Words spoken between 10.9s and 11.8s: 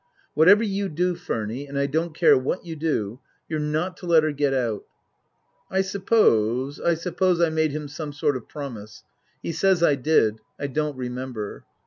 remember.